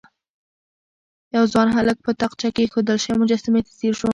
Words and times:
يو 1.35 1.43
ځوان 1.51 1.67
هلک 1.77 1.97
په 2.05 2.11
تاقچه 2.21 2.47
کې 2.53 2.61
ايښودل 2.63 2.97
شوې 3.03 3.15
مجسمې 3.23 3.61
ته 3.65 3.71
ځير 3.79 3.93
شو. 3.99 4.09